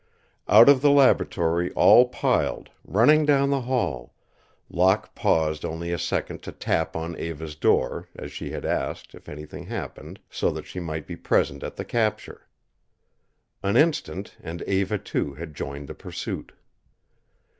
Out 0.47 0.67
of 0.67 0.81
the 0.81 0.89
laboratory 0.89 1.69
all 1.73 2.07
piled, 2.07 2.71
running 2.83 3.23
down 3.23 3.51
the 3.51 3.61
hall, 3.61 4.15
Locke 4.67 5.13
paused 5.13 5.63
only 5.63 5.91
a 5.91 5.99
second 5.99 6.41
to 6.41 6.51
tap 6.51 6.95
on 6.95 7.15
Eva's 7.19 7.55
door, 7.55 8.09
as 8.15 8.31
she 8.31 8.49
had 8.49 8.65
asked, 8.65 9.13
if 9.13 9.29
anything 9.29 9.67
happened, 9.67 10.19
so 10.27 10.49
that 10.53 10.65
she 10.65 10.79
might 10.79 11.05
be 11.05 11.15
present 11.15 11.61
at 11.61 11.75
the 11.75 11.85
capture. 11.85 12.47
An 13.61 13.77
instant 13.77 14.35
and 14.41 14.63
Eva, 14.63 14.97
too, 14.97 15.35
had 15.35 15.53
joined 15.53 15.87
the 15.87 15.93
pursuit. 15.93 16.53